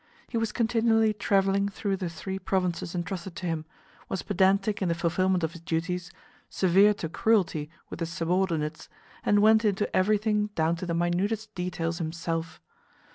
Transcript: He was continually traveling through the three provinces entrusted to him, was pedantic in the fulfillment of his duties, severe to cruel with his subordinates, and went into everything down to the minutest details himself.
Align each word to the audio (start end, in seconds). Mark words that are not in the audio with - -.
He 0.27 0.35
was 0.39 0.51
continually 0.51 1.13
traveling 1.13 1.69
through 1.69 1.97
the 1.97 2.09
three 2.09 2.39
provinces 2.39 2.95
entrusted 2.95 3.35
to 3.35 3.45
him, 3.45 3.65
was 4.09 4.23
pedantic 4.23 4.81
in 4.81 4.89
the 4.89 4.95
fulfillment 4.95 5.43
of 5.43 5.51
his 5.51 5.61
duties, 5.61 6.09
severe 6.49 6.95
to 6.95 7.07
cruel 7.07 7.45
with 7.91 7.99
his 7.99 8.09
subordinates, 8.09 8.89
and 9.23 9.43
went 9.43 9.63
into 9.63 9.95
everything 9.95 10.47
down 10.55 10.75
to 10.77 10.87
the 10.87 10.95
minutest 10.95 11.53
details 11.53 11.99
himself. 11.99 12.59